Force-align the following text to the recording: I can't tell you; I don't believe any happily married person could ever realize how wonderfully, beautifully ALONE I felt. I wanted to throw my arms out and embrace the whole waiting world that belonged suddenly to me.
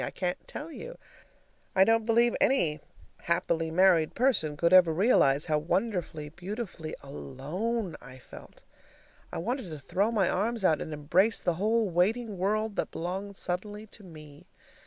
I 0.03 0.09
can't 0.09 0.47
tell 0.47 0.71
you; 0.71 0.97
I 1.75 1.83
don't 1.83 2.07
believe 2.07 2.35
any 2.41 2.79
happily 3.19 3.69
married 3.69 4.15
person 4.15 4.57
could 4.57 4.73
ever 4.73 4.91
realize 4.91 5.45
how 5.45 5.59
wonderfully, 5.59 6.29
beautifully 6.29 6.95
ALONE 7.03 7.95
I 8.01 8.17
felt. 8.17 8.63
I 9.31 9.37
wanted 9.37 9.69
to 9.69 9.77
throw 9.77 10.09
my 10.11 10.27
arms 10.27 10.65
out 10.65 10.81
and 10.81 10.91
embrace 10.91 11.43
the 11.43 11.53
whole 11.53 11.87
waiting 11.87 12.39
world 12.39 12.77
that 12.77 12.89
belonged 12.89 13.37
suddenly 13.37 13.85
to 13.85 14.03
me. 14.03 14.47